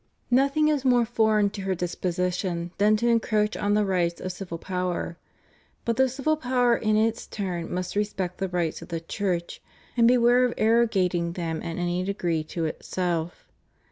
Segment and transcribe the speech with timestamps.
[0.31, 4.31] Nothing is more foreign to her disposition than to en croach on the rights of
[4.31, 5.15] civil power;
[5.85, 9.61] but the civil power in its turn must respect the rights of the Church,
[9.95, 13.47] and beware of arrogating them in any degree to itself.